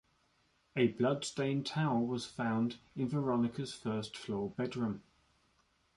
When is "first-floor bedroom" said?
3.75-5.03